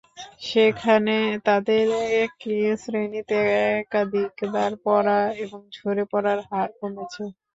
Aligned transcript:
সেখানে 0.43 1.15
তাদের 1.47 1.85
একই 2.21 2.53
শ্রেণিতে 2.81 3.37
একাধিকবার 3.73 4.71
পড়া 4.85 5.11
এবং 5.43 5.59
ঝরে 5.75 6.03
পড়ার 6.11 6.39
হার 6.47 6.69
কমেছে। 6.79 7.23